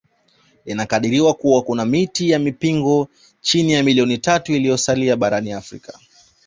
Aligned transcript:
Inakadiriwa 0.65 1.33
kuwa 1.33 1.61
kuna 1.63 1.85
miti 1.85 2.29
ya 2.29 2.39
mpingo 2.39 3.07
chini 3.41 3.73
ya 3.73 3.83
milioni 3.83 4.17
tatu 4.17 4.51
iliyosalia 4.53 5.15
barani 5.17 5.53
Afrika 5.53 5.99